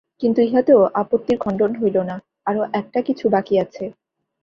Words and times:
কিন্তু 0.21 0.39
ইহাতেও 0.41 0.81
আপত্তির 0.93 1.37
খণ্ডন 1.37 1.71
হইল 1.75 1.97
না, 2.01 2.15
আরো-একটা 2.45 2.99
কিছু 3.01 3.25
বাকি 3.29 3.55
আছে। 3.59 3.83